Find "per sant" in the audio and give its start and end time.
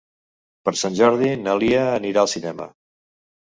0.67-0.97